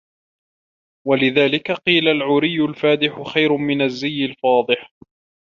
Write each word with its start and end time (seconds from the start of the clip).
وَلِذَلِكَ 1.07 1.71
قِيلَ 1.71 2.07
الْعُرْيُ 2.07 2.61
الْفَادِحُ 2.69 3.23
خَيْرٌ 3.23 3.57
مِنْ 3.57 3.81
الزِّيِّ 3.81 4.25
الْفَاضِحِ 4.25 4.89